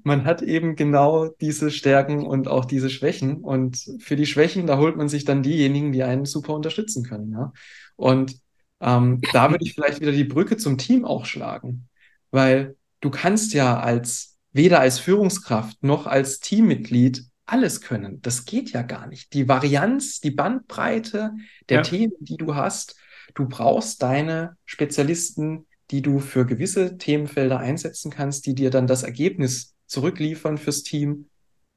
[0.04, 3.38] man hat eben genau diese Stärken und auch diese Schwächen.
[3.38, 7.32] Und für die Schwächen, da holt man sich dann diejenigen, die einen super unterstützen können.
[7.32, 7.52] Ja?
[7.96, 8.36] Und
[8.80, 11.88] ähm, da würde ich vielleicht wieder die Brücke zum Team auch schlagen.
[12.30, 18.20] Weil du kannst ja als weder als Führungskraft noch als Teammitglied alles können.
[18.20, 19.32] Das geht ja gar nicht.
[19.32, 21.32] Die Varianz, die Bandbreite
[21.70, 21.82] der ja.
[21.82, 22.96] Themen, die du hast,
[23.34, 29.02] du brauchst deine Spezialisten, die du für gewisse Themenfelder einsetzen kannst, die dir dann das
[29.02, 31.28] Ergebnis zurückliefern fürs Team,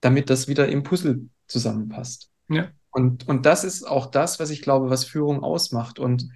[0.02, 2.30] damit das wieder im Puzzle zusammenpasst.
[2.50, 2.70] Ja.
[2.92, 6.00] Und, und das ist auch das, was ich glaube, was Führung ausmacht.
[6.00, 6.30] Und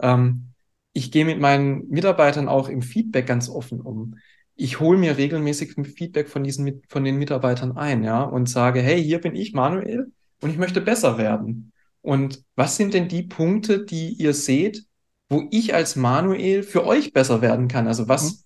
[0.00, 0.48] ähm,
[0.92, 4.18] ich gehe mit meinen Mitarbeitern auch im Feedback ganz offen um.
[4.54, 9.00] Ich hole mir regelmäßig Feedback von diesen von den Mitarbeitern ein, ja, und sage, hey,
[9.02, 10.10] hier bin ich, Manuel,
[10.40, 11.72] und ich möchte besser werden.
[12.00, 14.86] Und was sind denn die Punkte, die ihr seht,
[15.28, 17.86] wo ich als Manuel für euch besser werden kann?
[17.86, 18.38] Also was, mhm.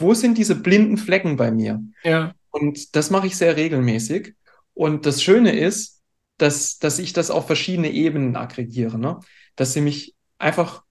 [0.00, 1.82] Wo sind diese blinden Flecken bei mir?
[2.02, 2.34] Ja.
[2.50, 4.34] Und das mache ich sehr regelmäßig.
[4.74, 6.00] Und das Schöne ist,
[6.38, 9.20] dass, dass ich das auf verschiedene Ebenen aggregiere, ne?
[9.56, 10.84] Dass sie mich einfach,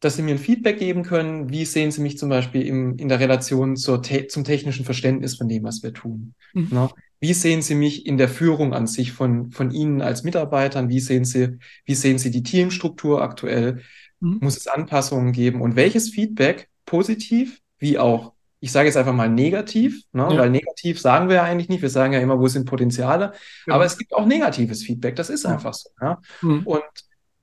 [0.00, 3.08] dass sie mir ein Feedback geben können, wie sehen sie mich zum Beispiel im, in
[3.08, 6.34] der Relation zur te zum technischen Verständnis von dem, was wir tun.
[6.52, 6.68] Mhm.
[6.70, 6.88] Ne?
[7.20, 10.88] Wie sehen Sie mich in der Führung an sich von, von Ihnen als Mitarbeitern?
[10.88, 13.82] Wie sehen Sie, wie sehen Sie die Teamstruktur aktuell?
[14.20, 14.38] Mhm.
[14.40, 15.60] Muss es Anpassungen geben?
[15.60, 20.28] Und welches Feedback, positiv wie auch, ich sage jetzt einfach mal negativ, ne?
[20.30, 20.38] Ja.
[20.38, 21.82] weil negativ sagen wir ja eigentlich nicht.
[21.82, 23.32] Wir sagen ja immer, wo sind Potenziale.
[23.66, 23.74] Ja.
[23.74, 25.16] Aber es gibt auch negatives Feedback.
[25.16, 25.90] Das ist einfach so.
[26.00, 26.20] Ja?
[26.42, 26.66] Mhm.
[26.66, 26.82] Und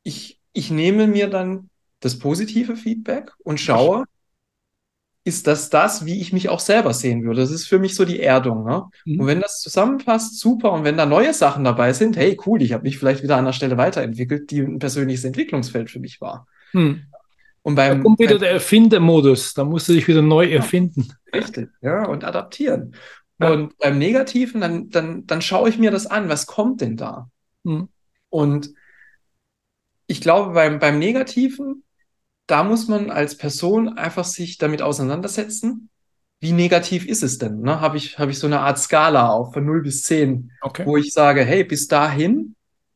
[0.03, 1.69] ich, ich nehme mir dann
[2.01, 4.03] das positive Feedback und schaue,
[5.23, 7.41] ist das das, wie ich mich auch selber sehen würde.
[7.41, 8.63] Das ist für mich so die Erdung.
[8.63, 8.83] Ne?
[9.05, 9.21] Mhm.
[9.21, 10.71] Und wenn das zusammenpasst, super.
[10.71, 13.45] Und wenn da neue Sachen dabei sind, hey, cool, ich habe mich vielleicht wieder an
[13.45, 16.45] der Stelle weiterentwickelt, die ein persönliches Entwicklungsfeld für mich war.
[16.71, 17.07] Hm.
[17.65, 21.11] Und beim, da kommt wieder der Erfindermodus, da musst du dich wieder neu erfinden.
[21.33, 22.95] Richtig, ja, und adaptieren.
[23.39, 23.53] Ja.
[23.53, 27.27] Und beim Negativen, dann, dann, dann schaue ich mir das an, was kommt denn da?
[27.63, 27.89] Hm.
[28.29, 28.69] Und
[30.05, 31.83] ich glaube, beim, beim Negativen,
[32.45, 35.89] da muss man als Person einfach sich damit auseinandersetzen.
[36.41, 37.61] Wie negativ ist es denn?
[37.61, 37.81] Ne?
[37.81, 40.85] Habe ich, hab ich so eine Art Skala auf von 0 bis 10, okay.
[40.85, 42.53] wo ich sage, hey, bis dahin,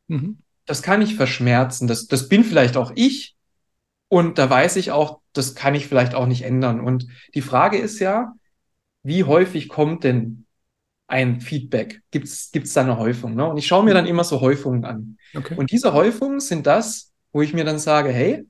[0.09, 0.37] mhm.
[0.67, 1.87] das kann ich verschmerzen.
[1.87, 3.35] Das, das bin vielleicht auch ich,
[4.09, 6.81] und da weiß ich auch, das kann ich vielleicht auch nicht ändern.
[6.81, 8.33] Und die Frage ist ja,
[9.03, 10.45] wie häufig kommt denn
[11.07, 12.01] ein Feedback?
[12.11, 13.35] Gibt es da eine Häufung?
[13.35, 13.47] Ne?
[13.47, 15.17] Und ich schaue mir dann immer so Häufungen an.
[15.35, 15.55] Okay.
[15.55, 18.45] Und diese Häufungen sind das, wo ich mir dann sage, hey,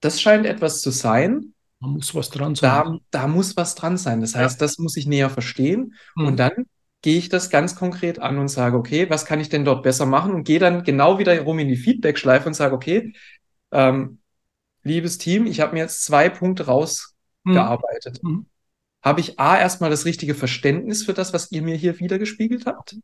[0.00, 1.52] das scheint etwas zu sein.
[1.80, 2.70] Da muss was dran sein.
[2.70, 4.22] Da, da muss was dran sein.
[4.22, 4.66] Das heißt, ja.
[4.66, 5.94] das muss ich näher verstehen.
[6.16, 6.26] Hm.
[6.26, 6.52] Und dann
[7.02, 10.06] gehe ich das ganz konkret an und sage, okay, was kann ich denn dort besser
[10.06, 10.32] machen?
[10.32, 13.12] Und gehe dann genau wieder rum in die Feedback-Schleife und sage, okay,
[13.72, 14.21] ähm,
[14.82, 18.22] liebes Team, ich habe mir jetzt zwei Punkte rausgearbeitet.
[18.22, 18.46] Mhm.
[19.02, 22.96] Habe ich A, erstmal das richtige Verständnis für das, was ihr mir hier wiedergespiegelt habt?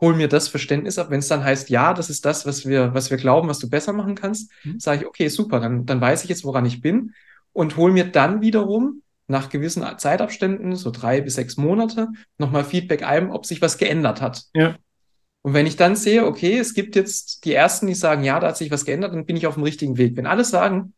[0.00, 1.10] Hol mir das Verständnis ab.
[1.10, 3.68] Wenn es dann heißt, ja, das ist das, was wir, was wir glauben, was du
[3.68, 4.78] besser machen kannst, mhm.
[4.80, 7.14] sage ich, okay, super, dann, dann weiß ich jetzt, woran ich bin
[7.52, 13.02] und hol mir dann wiederum nach gewissen Zeitabständen, so drei bis sechs Monate, nochmal Feedback
[13.02, 14.44] ein, ob sich was geändert hat.
[14.54, 14.76] Ja.
[15.42, 18.48] Und wenn ich dann sehe, okay, es gibt jetzt die ersten, die sagen, ja, da
[18.48, 20.16] hat sich was geändert, dann bin ich auf dem richtigen Weg.
[20.16, 20.94] Wenn alle sagen,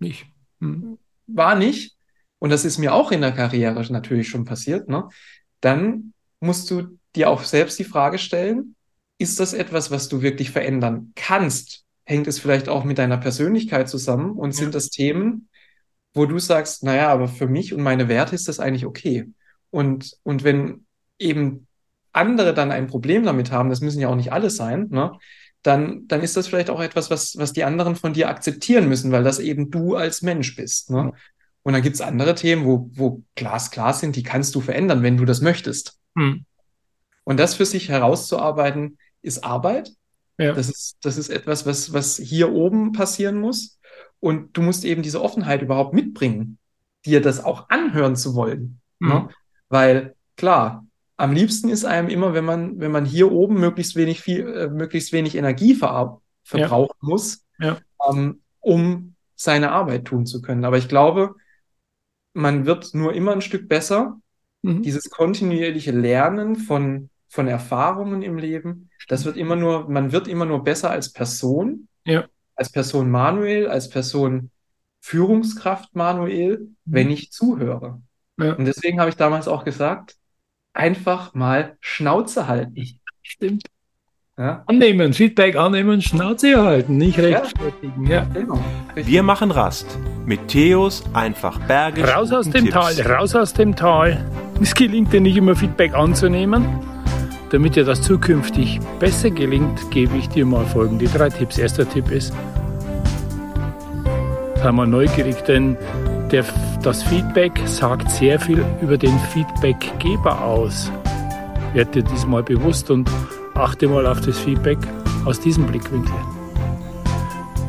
[0.00, 0.26] nicht.
[0.60, 0.98] Hm.
[1.26, 1.96] War nicht.
[2.38, 4.88] Und das ist mir auch in der Karriere natürlich schon passiert.
[4.88, 5.08] Ne?
[5.60, 8.74] Dann musst du dir auch selbst die Frage stellen,
[9.18, 11.84] ist das etwas, was du wirklich verändern kannst?
[12.04, 14.56] Hängt es vielleicht auch mit deiner Persönlichkeit zusammen und ja.
[14.56, 15.48] sind das Themen,
[16.14, 19.30] wo du sagst, naja, aber für mich und meine Werte ist das eigentlich okay.
[19.70, 20.86] Und, und wenn
[21.18, 21.66] eben
[22.12, 25.12] andere dann ein Problem damit haben, das müssen ja auch nicht alle sein, ne?
[25.62, 29.12] Dann, dann ist das vielleicht auch etwas, was, was die anderen von dir akzeptieren müssen,
[29.12, 30.90] weil das eben du als Mensch bist.
[30.90, 31.12] Ne?
[31.62, 35.24] Und dann gibt's andere Themen, wo, wo glasklar sind, die kannst du verändern, wenn du
[35.24, 35.98] das möchtest.
[36.16, 36.44] Hm.
[37.24, 39.92] Und das für sich herauszuarbeiten, ist Arbeit.
[40.38, 40.54] Ja.
[40.54, 43.78] Das ist, das ist etwas, was, was hier oben passieren muss.
[44.20, 46.58] Und du musst eben diese Offenheit überhaupt mitbringen,
[47.04, 48.80] dir das auch anhören zu wollen.
[48.98, 49.08] Mhm.
[49.08, 49.28] Ne?
[49.68, 50.86] Weil klar,
[51.20, 54.68] am liebsten ist einem immer, wenn man, wenn man hier oben möglichst wenig viel, äh,
[54.68, 57.78] möglichst wenig Energie ver verbrauchen muss, Ja.
[58.10, 60.64] ähm, um seine Arbeit tun zu können.
[60.64, 61.34] Aber ich glaube,
[62.32, 64.18] man wird nur immer ein Stück besser.
[64.62, 64.82] Mhm.
[64.82, 70.44] Dieses kontinuierliche Lernen von, von Erfahrungen im Leben, das wird immer nur, man wird immer
[70.46, 72.24] nur besser als Person, Ja.
[72.56, 74.50] als Person Manuel, als Person
[75.02, 78.02] Führungskraft Manuel, wenn ich zuhöre.
[78.38, 78.54] Ja.
[78.54, 80.16] Und deswegen habe ich damals auch gesagt,
[80.72, 82.82] einfach mal Schnauze halten.
[83.22, 83.64] Stimmt.
[84.38, 87.24] Ja, Annehmen, Feedback annehmen, Schnauze halten, nicht Ja.
[87.40, 88.06] rechtfertigen.
[88.06, 88.24] Ja.
[88.32, 88.58] genau.
[88.96, 89.06] Richtig.
[89.12, 92.08] Wir machen Rast mit Theos einfach bergisch.
[92.08, 93.08] Raus aus dem Tal, Tipps.
[93.08, 94.24] raus aus dem Tal.
[94.62, 96.66] Es gelingt dir nicht immer Feedback anzunehmen.
[97.50, 101.58] Damit dir das zukünftig besser gelingt, gebe ich dir mal folgende drei Tipps.
[101.58, 102.32] Erster Tipp ist,
[104.62, 105.76] sei mal neugierig, denn
[106.32, 106.44] der,
[106.82, 110.90] das Feedback sagt sehr viel über den Feedbackgeber aus.
[111.74, 113.10] Werd dir diesmal bewusst und
[113.54, 114.78] achte mal auf das Feedback
[115.24, 116.14] aus diesem Blickwinkel.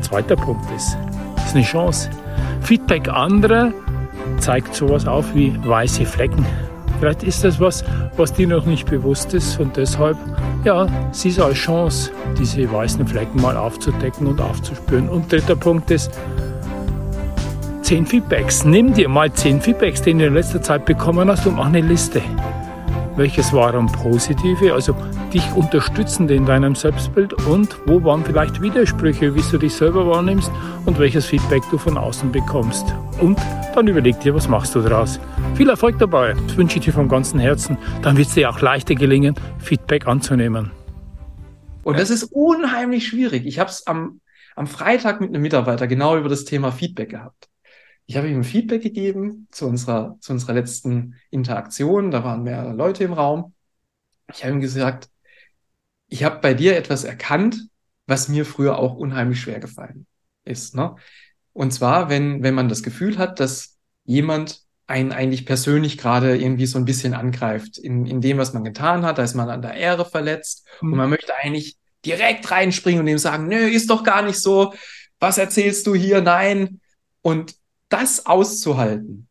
[0.00, 0.96] Zweiter Punkt ist,
[1.44, 2.10] ist eine Chance.
[2.62, 3.72] Feedback anderer
[4.38, 6.44] zeigt sowas auf wie weiße Flecken.
[6.98, 7.84] Vielleicht ist das was,
[8.16, 10.16] was dir noch nicht bewusst ist und deshalb,
[10.64, 15.08] ja, sieh es als Chance, diese weißen Flecken mal aufzudecken und aufzuspüren.
[15.08, 16.12] Und dritter Punkt ist,
[17.82, 18.64] zehn Feedbacks.
[18.64, 21.80] Nimm dir mal zehn Feedbacks, die du in letzter Zeit bekommen hast und mach eine
[21.80, 22.22] Liste.
[23.16, 24.96] Welches waren positive, also
[25.34, 30.50] dich unterstützende in deinem Selbstbild und wo waren vielleicht Widersprüche, wie du dich selber wahrnimmst
[30.86, 32.86] und welches Feedback du von außen bekommst.
[33.20, 33.38] Und
[33.74, 35.20] dann überleg dir, was machst du daraus.
[35.54, 37.76] Viel Erfolg dabei, das wünsche ich dir von ganzem Herzen.
[38.00, 40.70] Dann wird es dir auch leichter gelingen, Feedback anzunehmen.
[41.82, 43.44] Und das ist unheimlich schwierig.
[43.44, 44.20] Ich habe es am,
[44.56, 47.51] am Freitag mit einem Mitarbeiter genau über das Thema Feedback gehabt.
[48.12, 52.10] Ich habe ihm ein Feedback gegeben zu unserer, zu unserer letzten Interaktion.
[52.10, 53.54] Da waren mehrere Leute im Raum.
[54.34, 55.08] Ich habe ihm gesagt,
[56.08, 57.68] ich habe bei dir etwas erkannt,
[58.06, 60.06] was mir früher auch unheimlich schwer gefallen
[60.44, 60.74] ist.
[60.74, 60.94] Ne?
[61.54, 66.66] Und zwar, wenn, wenn man das Gefühl hat, dass jemand einen eigentlich persönlich gerade irgendwie
[66.66, 69.62] so ein bisschen angreift in, in dem, was man getan hat, da ist man an
[69.62, 74.04] der Ehre verletzt und man möchte eigentlich direkt reinspringen und dem sagen, nö, ist doch
[74.04, 74.74] gar nicht so,
[75.18, 76.82] was erzählst du hier, nein.
[77.22, 77.54] Und
[77.92, 79.28] das auszuhalten,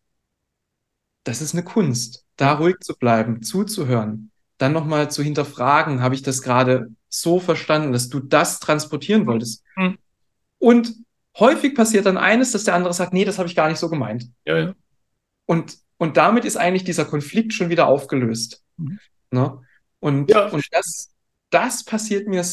[1.24, 6.22] das ist eine Kunst, da ruhig zu bleiben, zuzuhören, dann nochmal zu hinterfragen, habe ich
[6.22, 9.64] das gerade so verstanden, dass du das transportieren wolltest.
[9.76, 9.98] Mhm.
[10.60, 10.96] Und
[11.38, 13.90] häufig passiert dann eines, dass der andere sagt, nee, das habe ich gar nicht so
[13.90, 14.30] gemeint.
[14.46, 14.74] Ja, ja.
[15.46, 18.64] Und, und damit ist eigentlich dieser Konflikt schon wieder aufgelöst.
[18.78, 19.00] Mhm.
[19.32, 19.60] Ne?
[20.00, 20.48] Und, Ja.
[20.48, 21.12] und das,
[21.50, 22.46] das passiert mir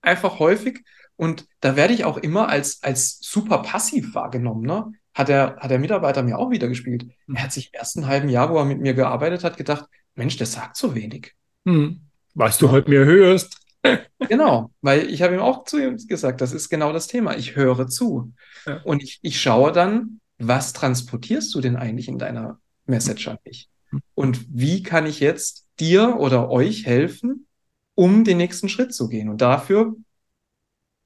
[0.00, 0.84] einfach häufig.
[1.16, 4.62] Und da werde ich auch immer als, als super passiv wahrgenommen.
[4.62, 4.92] Ne?
[5.18, 7.06] Hat, der, hat der Mitarbeiter mir auch wieder gespielt.
[7.26, 7.34] Mhm.
[7.34, 10.36] Er hat sich im ersten halben Jahr, wo er mit mir gearbeitet hat, gedacht, Mensch,
[10.36, 11.34] der sagt so wenig.
[11.66, 12.00] Hm.
[12.34, 13.58] Weißt du heute mir hörst?
[14.28, 17.36] Genau, weil ich habe ihm auch zu ihm gesagt, das ist genau das Thema.
[17.36, 18.32] Ich höre zu.
[18.66, 18.82] Ja.
[18.82, 23.68] Und ich, ich schaue dann, was transportierst du denn eigentlich in deiner Message an mich?
[24.14, 27.46] Und wie kann ich jetzt dir oder euch helfen,
[27.94, 29.28] um den nächsten Schritt zu gehen?
[29.28, 29.94] Und dafür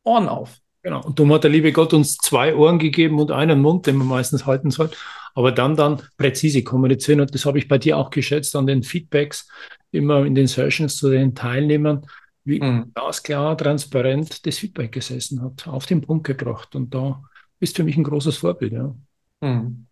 [0.03, 0.62] Ohren auf.
[0.83, 1.05] Genau.
[1.05, 4.09] Und darum hat der liebe Gott uns zwei Ohren gegeben und einen Mund, den man
[4.09, 4.91] meistens halten soll.
[5.35, 7.21] Aber dann, dann präzise kommunizieren.
[7.21, 9.49] Und das habe ich bei dir auch geschätzt an den Feedbacks,
[9.93, 12.05] immer in den Sessions zu den Teilnehmern,
[12.45, 12.93] wie Mhm.
[12.95, 16.75] glasklar, transparent das Feedback gesessen hat, auf den Punkt gebracht.
[16.75, 17.23] Und da
[17.61, 18.73] bist für mich ein großes Vorbild.
[18.73, 18.95] Ja.
[19.41, 19.87] Mhm.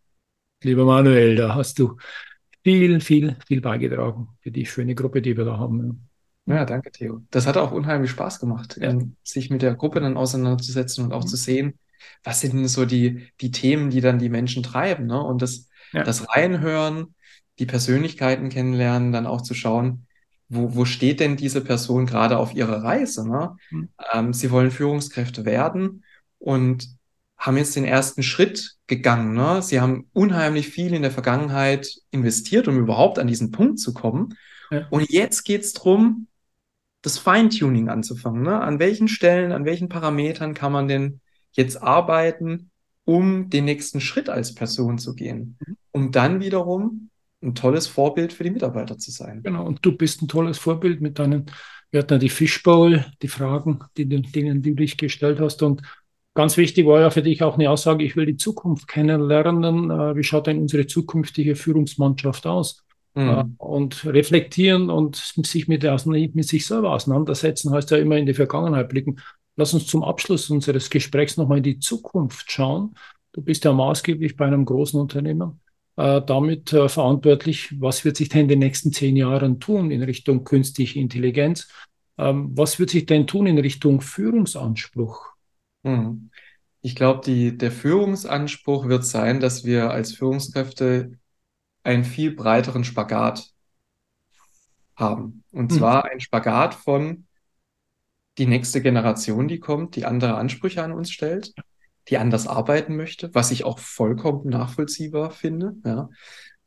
[0.63, 1.97] Lieber Manuel, da hast du
[2.63, 5.79] viel, viel, viel beigetragen für die schöne Gruppe, die wir da haben.
[5.79, 6.10] Ja,
[6.65, 7.23] danke, Theo.
[7.31, 8.91] Das hat auch unheimlich Spaß gemacht, Ja.
[8.91, 11.29] ähm, sich mit der Gruppe dann auseinanderzusetzen und auch Mhm.
[11.29, 11.79] zu sehen,
[12.25, 15.23] was sind denn so die, die Themen, die dann die Menschen treiben, ne?
[15.23, 16.03] Und das, Ja.
[16.05, 17.15] das Reinhören,
[17.59, 20.07] die Persönlichkeiten kennenlernen, dann auch zu schauen,
[20.49, 23.57] wo, wo steht denn diese Person gerade auf ihrer Reise, ne?
[23.71, 23.89] Mhm.
[24.13, 26.05] Ähm, sie wollen Führungskräfte werden
[26.39, 26.89] und
[27.39, 29.63] haben jetzt den ersten Schritt gegangen, ne?
[29.63, 34.35] Sie haben unheimlich viel in der Vergangenheit investiert, um überhaupt an diesen Punkt zu kommen.
[34.71, 34.87] Ja.
[34.91, 36.27] Und jetzt geht's drum,
[37.03, 38.43] das Feintuning anzufangen.
[38.43, 38.61] Ne?
[38.61, 41.21] An welchen Stellen, an welchen Parametern kann man denn
[41.53, 42.71] jetzt arbeiten,
[43.05, 45.77] um den nächsten Schritt als Person zu gehen, Mhm.
[45.93, 47.11] um dann wiederum
[47.43, 49.43] ein tolles Vorbild für die Mitarbeiter zu sein.
[49.43, 51.47] Genau, und du bist ein tolles Vorbild mit deinen,
[51.91, 55.63] wir hatten ja die Fishbowl, die Fragen, die, denen du dich gestellt hast.
[55.63, 55.81] Und
[56.35, 59.91] ganz wichtig war ja für dich auch eine Aussage, ich will die Zukunft kennenlernen.
[59.91, 62.85] Äh, Wie schaut denn unsere zukünftige Führungsmannschaft aus?
[63.15, 63.55] Mhm.
[63.59, 68.35] Und reflektieren und sich mit, der, mit sich selber auseinandersetzen, heißt ja immer in die
[68.35, 69.21] Vergangenheit blicken.
[69.57, 72.95] Lass uns zum Abschluss unseres Gesprächs nochmal in die Zukunft schauen.
[73.33, 75.61] Du bist ja maßgeblich bei einem großen Unternehmen
[75.97, 80.03] äh, damit äh, verantwortlich, was wird sich denn in den nächsten zehn Jahren tun in
[80.03, 81.69] Richtung künstliche Intelligenz?
[82.17, 85.27] Ähm, was wird sich denn tun in Richtung Führungsanspruch?
[85.83, 86.31] Mhm.
[86.81, 91.19] Ich glaube, der Führungsanspruch wird sein, dass wir als Führungskräfte
[91.83, 93.51] einen viel breiteren Spagat
[94.97, 95.45] haben.
[95.51, 95.77] Und mhm.
[95.77, 97.27] zwar ein Spagat von
[98.39, 101.53] die nächste Generation, die kommt, die andere Ansprüche an uns stellt,
[102.09, 105.75] die anders arbeiten möchte, was ich auch vollkommen nachvollziehbar finde.
[105.85, 106.11] Ja.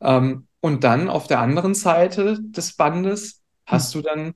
[0.00, 3.98] Ähm, und dann auf der anderen Seite des Bandes hast mhm.
[3.98, 4.34] du dann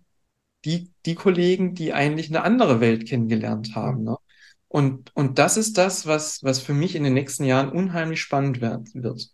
[0.64, 4.04] die, die Kollegen, die eigentlich eine andere Welt kennengelernt haben.
[4.04, 4.16] Ne?
[4.68, 8.60] Und, und das ist das, was, was für mich in den nächsten Jahren unheimlich spannend
[8.60, 9.30] wird.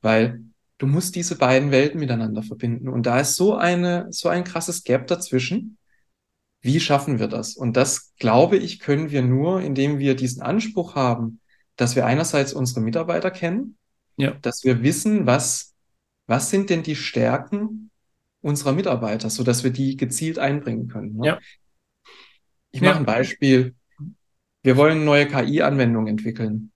[0.00, 0.44] Weil
[0.78, 2.88] du musst diese beiden Welten miteinander verbinden.
[2.88, 5.76] Und da ist so eine, so ein krasses Gap dazwischen.
[6.60, 7.56] Wie schaffen wir das?
[7.56, 11.40] Und das, glaube ich, können wir nur, indem wir diesen Anspruch haben,
[11.76, 13.76] dass wir einerseits unsere Mitarbeiter kennen,
[14.16, 14.32] ja.
[14.42, 15.74] dass wir wissen, was,
[16.26, 17.90] was sind denn die Stärken
[18.40, 21.16] unserer Mitarbeiter, so dass wir die gezielt einbringen können.
[21.16, 21.26] Ne?
[21.26, 21.38] Ja.
[22.70, 22.98] Ich mache ja.
[22.98, 23.74] ein Beispiel.
[24.62, 26.72] Wir wollen eine neue KI-Anwendung entwickeln.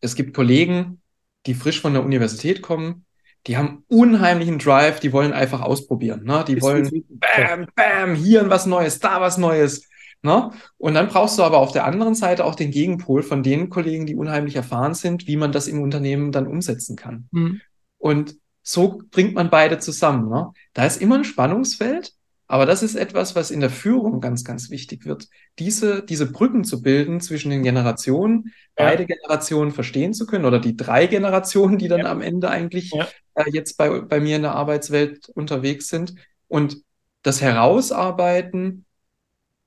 [0.00, 1.00] Es gibt Kollegen,
[1.46, 3.04] die frisch von der Universität kommen,
[3.46, 6.24] die haben unheimlichen Drive, die wollen einfach ausprobieren.
[6.24, 6.44] Ne?
[6.46, 9.88] Die wollen bam, bam, hier was Neues, da was Neues.
[10.22, 10.50] Ne?
[10.78, 14.06] Und dann brauchst du aber auf der anderen Seite auch den Gegenpol von den Kollegen,
[14.06, 17.28] die unheimlich erfahren sind, wie man das im Unternehmen dann umsetzen kann.
[17.30, 17.60] Mhm.
[17.98, 20.28] Und so bringt man beide zusammen.
[20.28, 20.50] Ne?
[20.72, 22.12] Da ist immer ein Spannungsfeld,
[22.48, 25.28] aber das ist etwas, was in der Führung ganz, ganz wichtig wird.
[25.58, 28.86] Diese, diese Brücken zu bilden zwischen den Generationen, ja.
[28.86, 32.10] beide Generationen verstehen zu können oder die drei Generationen, die dann ja.
[32.10, 33.08] am Ende eigentlich ja.
[33.34, 36.14] äh, jetzt bei, bei mir in der Arbeitswelt unterwegs sind
[36.46, 36.78] und
[37.22, 38.84] das Herausarbeiten,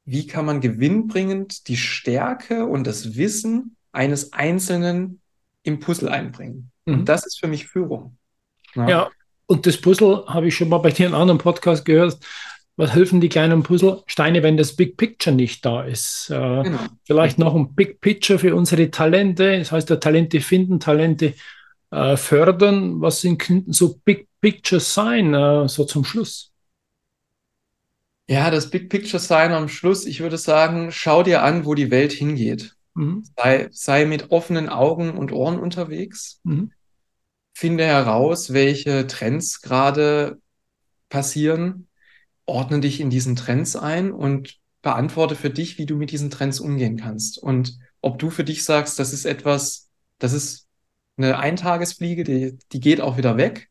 [0.05, 5.19] wie kann man gewinnbringend die Stärke und das Wissen eines Einzelnen
[5.63, 6.71] im Puzzle einbringen.
[6.85, 6.93] Mhm.
[6.93, 8.17] Und das ist für mich Führung.
[8.75, 9.09] Ja.
[9.47, 12.19] Und das Puzzle habe ich schon mal bei dir in einem anderen Podcast gehört
[12.79, 16.29] was helfen die kleinen Puzzlesteine, wenn das Big Picture nicht da ist?
[16.29, 16.79] Äh, genau.
[17.03, 19.59] Vielleicht noch ein Big Picture für unsere Talente.
[19.59, 21.33] Das heißt, ja, Talente finden, Talente
[21.91, 23.01] äh, fördern.
[23.01, 26.53] Was sind, könnten so Big Picture sein, äh, so zum Schluss?
[28.29, 31.91] Ja, das Big Picture sein am Schluss, ich würde sagen, schau dir an, wo die
[31.91, 32.77] Welt hingeht.
[32.93, 33.25] Mhm.
[33.35, 36.39] Sei, sei mit offenen Augen und Ohren unterwegs.
[36.45, 36.71] Mhm.
[37.53, 40.37] Finde heraus, welche Trends gerade
[41.09, 41.88] passieren
[42.49, 46.59] ordne dich in diesen Trends ein und beantworte für dich, wie du mit diesen Trends
[46.59, 47.38] umgehen kannst.
[47.38, 50.67] Und ob du für dich sagst, das ist etwas, das ist
[51.17, 53.69] eine Eintagesfliege, die, die geht auch wieder weg.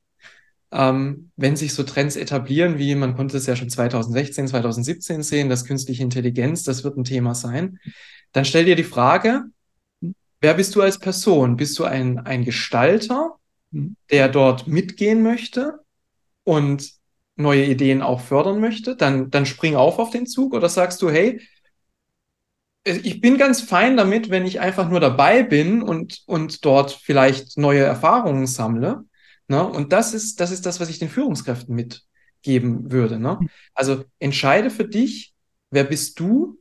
[0.70, 5.48] Ähm, wenn sich so Trends etablieren, wie man konnte es ja schon 2016, 2017 sehen,
[5.48, 7.78] dass künstliche Intelligenz, das wird ein Thema sein,
[8.32, 9.44] dann stell dir die Frage,
[10.40, 11.56] wer bist du als Person?
[11.56, 13.36] Bist du ein, ein Gestalter,
[13.70, 13.96] mhm.
[14.10, 15.78] der dort mitgehen möchte
[16.44, 16.97] und
[17.38, 21.10] neue Ideen auch fördern möchte, dann, dann spring auf auf den Zug oder sagst du,
[21.10, 21.40] hey,
[22.84, 27.58] ich bin ganz fein damit, wenn ich einfach nur dabei bin und, und dort vielleicht
[27.58, 29.04] neue Erfahrungen sammle.
[29.46, 29.66] Ne?
[29.66, 33.18] Und das ist, das ist das, was ich den Führungskräften mitgeben würde.
[33.18, 33.38] Ne?
[33.74, 35.34] Also entscheide für dich,
[35.70, 36.58] wer bist du?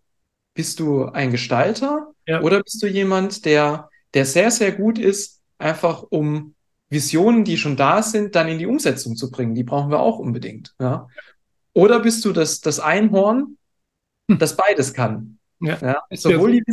[0.53, 2.41] Bist du ein Gestalter ja.
[2.41, 6.55] oder bist du jemand, der, der sehr, sehr gut ist, einfach um
[6.89, 9.56] Visionen, die schon da sind, dann in die Umsetzung zu bringen.
[9.56, 10.73] Die brauchen wir auch unbedingt.
[10.80, 11.08] Ja?
[11.73, 13.58] Oder bist du das, das Einhorn,
[14.30, 14.38] hm.
[14.39, 15.39] das beides kann?
[15.60, 15.78] Ja.
[15.82, 16.02] ja?
[16.12, 16.63] Sowohl, die,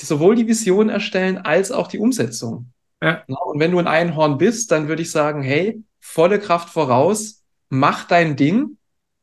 [0.00, 2.72] sowohl die Vision erstellen als auch die Umsetzung.
[3.02, 3.24] Ja.
[3.26, 8.04] Und wenn du ein Einhorn bist, dann würde ich sagen, hey, volle Kraft voraus, mach
[8.04, 8.76] dein Ding,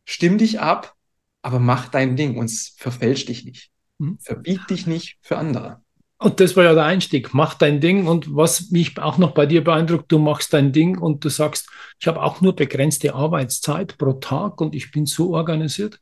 [0.05, 0.95] stimm dich ab,
[1.41, 3.71] aber mach dein Ding und verfälsch dich nicht.
[3.99, 4.17] Mhm.
[4.19, 5.81] Verbiet dich nicht für andere.
[6.19, 7.33] Und das war ja der Einstieg.
[7.33, 8.07] Mach dein Ding.
[8.07, 11.69] Und was mich auch noch bei dir beeindruckt, du machst dein Ding und du sagst,
[11.99, 15.99] ich habe auch nur begrenzte Arbeitszeit pro Tag und ich bin so organisiert,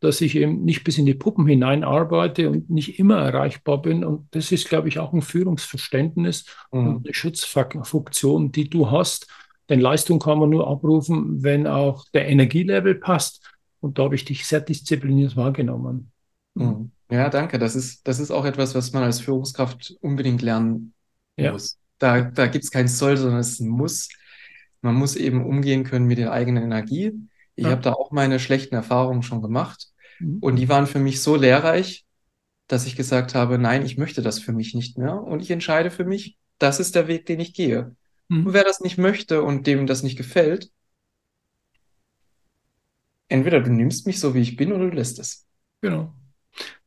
[0.00, 4.04] dass ich eben nicht bis in die Puppen hinein arbeite und nicht immer erreichbar bin.
[4.04, 6.88] Und das ist, glaube ich, auch ein Führungsverständnis mhm.
[6.88, 9.28] und eine Schutzfunktion, die du hast.
[9.70, 13.50] Denn Leistung kann man nur abrufen, wenn auch der Energielevel passt.
[13.80, 16.10] Und da habe ich dich sehr diszipliniert wahrgenommen.
[16.54, 16.90] Mhm.
[17.10, 17.58] Ja, danke.
[17.58, 20.94] Das ist, das ist auch etwas, was man als Führungskraft unbedingt lernen
[21.36, 21.52] ja.
[21.52, 21.78] muss.
[21.98, 24.08] Da, da gibt es kein Soll, sondern es ist ein Muss.
[24.80, 27.12] Man muss eben umgehen können mit der eigenen Energie.
[27.56, 27.70] Ich ja.
[27.70, 29.88] habe da auch meine schlechten Erfahrungen schon gemacht.
[30.18, 30.38] Mhm.
[30.40, 32.04] Und die waren für mich so lehrreich,
[32.66, 35.22] dass ich gesagt habe, nein, ich möchte das für mich nicht mehr.
[35.22, 37.94] Und ich entscheide für mich, das ist der Weg, den ich gehe.
[38.28, 38.46] Mhm.
[38.46, 40.70] Und wer das nicht möchte und dem das nicht gefällt,
[43.28, 45.46] entweder du nimmst mich so, wie ich bin, oder du lässt es.
[45.80, 46.14] Genau.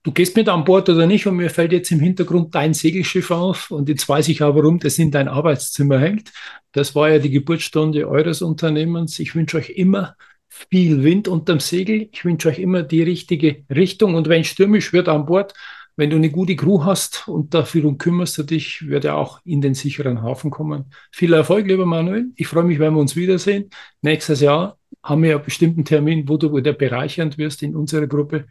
[0.03, 3.29] Du gehst mit an Bord oder nicht und mir fällt jetzt im Hintergrund dein Segelschiff
[3.29, 6.31] auf und jetzt weiß ich auch, warum das in dein Arbeitszimmer hängt.
[6.71, 9.19] Das war ja die Geburtsstunde eures Unternehmens.
[9.19, 10.15] Ich wünsche euch immer
[10.47, 12.07] viel Wind unterm Segel.
[12.11, 15.53] Ich wünsche euch immer die richtige Richtung und wenn stürmisch wird an Bord,
[15.97, 19.61] wenn du eine gute Crew hast und dafür kümmerst du dich, wird er auch in
[19.61, 20.85] den sicheren Hafen kommen.
[21.11, 22.27] Viel Erfolg, lieber Manuel.
[22.35, 23.71] Ich freue mich, wenn wir uns wiedersehen.
[24.01, 28.45] Nächstes Jahr haben wir einen bestimmten Termin, wo du wieder bereichernd wirst in unserer Gruppe.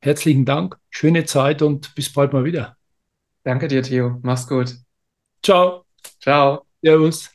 [0.00, 2.76] Herzlichen Dank, schöne Zeit und bis bald mal wieder.
[3.42, 4.18] Danke dir, Theo.
[4.22, 4.76] Mach's gut.
[5.42, 5.84] Ciao.
[6.20, 6.62] Ciao.
[6.82, 7.30] Servus.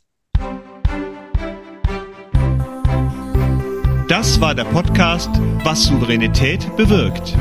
[4.07, 5.30] Das war der Podcast
[5.64, 7.36] Was Souveränität bewirkt.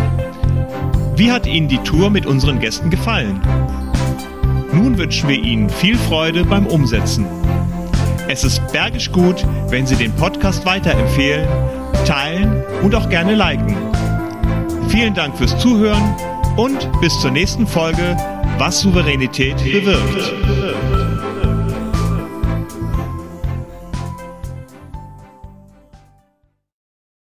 [1.17, 3.41] Wie hat Ihnen die Tour mit unseren Gästen gefallen?
[4.73, 7.27] Nun wünschen wir Ihnen viel Freude beim Umsetzen.
[8.29, 11.47] Es ist bergisch gut, wenn Sie den Podcast weiterempfehlen,
[12.07, 13.77] teilen und auch gerne liken.
[14.93, 16.15] Vielen Dank fürs Zuhören
[16.59, 18.15] und bis zur nächsten Folge,
[18.59, 20.62] was Souveränität bewirkt.